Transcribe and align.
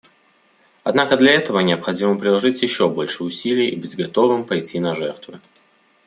Однако 0.83 1.15
для 1.15 1.31
этого 1.33 1.59
необходимо 1.59 2.17
приложить 2.17 2.63
еще 2.63 2.89
больше 2.89 3.23
усилий 3.23 3.69
и 3.69 3.75
быть 3.75 3.95
готовым 3.95 4.45
пойти 4.47 4.79
на 4.79 4.95
жертвы. 4.95 5.39